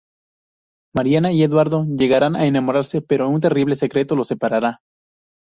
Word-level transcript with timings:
Mariana 0.95 1.31
y 1.31 1.43
Eduardo 1.43 1.85
llegarán 1.87 2.35
a 2.35 2.47
enamorarse, 2.47 3.03
pero 3.03 3.29
un 3.29 3.39
terrible 3.39 3.75
secreto 3.75 4.15
los 4.15 4.29
separará. 4.29 4.81